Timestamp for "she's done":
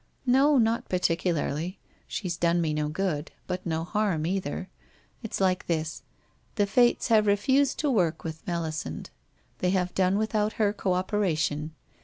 2.07-2.59